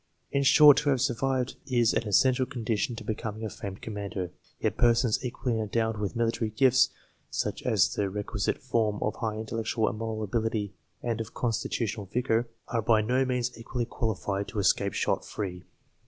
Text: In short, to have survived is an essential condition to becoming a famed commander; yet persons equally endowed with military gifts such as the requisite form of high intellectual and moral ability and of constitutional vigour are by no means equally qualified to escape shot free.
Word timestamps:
In 0.31 0.41
short, 0.41 0.77
to 0.77 0.89
have 0.89 0.99
survived 0.99 1.57
is 1.67 1.93
an 1.93 2.07
essential 2.07 2.47
condition 2.47 2.95
to 2.95 3.03
becoming 3.03 3.45
a 3.45 3.51
famed 3.51 3.83
commander; 3.83 4.31
yet 4.59 4.75
persons 4.75 5.23
equally 5.23 5.59
endowed 5.59 5.99
with 5.99 6.15
military 6.15 6.49
gifts 6.49 6.89
such 7.29 7.61
as 7.61 7.93
the 7.93 8.09
requisite 8.09 8.57
form 8.63 8.97
of 9.03 9.17
high 9.17 9.35
intellectual 9.35 9.87
and 9.87 9.99
moral 9.99 10.23
ability 10.23 10.73
and 11.03 11.21
of 11.21 11.35
constitutional 11.35 12.07
vigour 12.07 12.47
are 12.69 12.81
by 12.81 13.01
no 13.01 13.25
means 13.25 13.55
equally 13.55 13.85
qualified 13.85 14.47
to 14.47 14.57
escape 14.57 14.93
shot 14.93 15.23
free. 15.23 15.65